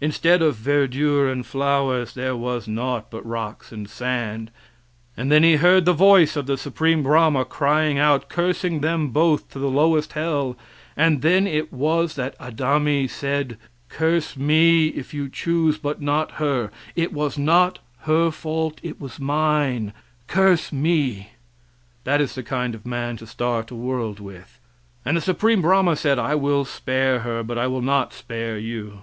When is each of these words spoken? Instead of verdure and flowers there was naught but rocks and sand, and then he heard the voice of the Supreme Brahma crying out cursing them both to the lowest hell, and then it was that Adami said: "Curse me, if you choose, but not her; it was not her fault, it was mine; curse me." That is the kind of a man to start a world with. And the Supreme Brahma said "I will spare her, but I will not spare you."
Instead 0.00 0.40
of 0.40 0.56
verdure 0.56 1.30
and 1.30 1.44
flowers 1.44 2.14
there 2.14 2.34
was 2.34 2.66
naught 2.66 3.10
but 3.10 3.20
rocks 3.26 3.72
and 3.72 3.90
sand, 3.90 4.50
and 5.18 5.30
then 5.30 5.42
he 5.42 5.56
heard 5.56 5.84
the 5.84 5.92
voice 5.92 6.34
of 6.34 6.46
the 6.46 6.56
Supreme 6.56 7.02
Brahma 7.02 7.44
crying 7.44 7.98
out 7.98 8.30
cursing 8.30 8.80
them 8.80 9.08
both 9.10 9.50
to 9.50 9.58
the 9.58 9.68
lowest 9.68 10.14
hell, 10.14 10.56
and 10.96 11.20
then 11.20 11.46
it 11.46 11.74
was 11.74 12.14
that 12.14 12.40
Adami 12.40 13.06
said: 13.06 13.58
"Curse 13.90 14.34
me, 14.34 14.86
if 14.88 15.12
you 15.12 15.28
choose, 15.28 15.76
but 15.76 16.00
not 16.00 16.30
her; 16.40 16.70
it 16.94 17.12
was 17.12 17.36
not 17.36 17.78
her 18.08 18.30
fault, 18.30 18.80
it 18.82 18.98
was 18.98 19.20
mine; 19.20 19.92
curse 20.26 20.72
me." 20.72 21.32
That 22.04 22.22
is 22.22 22.34
the 22.34 22.42
kind 22.42 22.74
of 22.74 22.86
a 22.86 22.88
man 22.88 23.18
to 23.18 23.26
start 23.26 23.70
a 23.70 23.74
world 23.74 24.20
with. 24.20 24.58
And 25.04 25.18
the 25.18 25.20
Supreme 25.20 25.60
Brahma 25.60 25.96
said 25.96 26.18
"I 26.18 26.34
will 26.34 26.64
spare 26.64 27.18
her, 27.20 27.42
but 27.42 27.58
I 27.58 27.66
will 27.66 27.82
not 27.82 28.14
spare 28.14 28.56
you." 28.58 29.02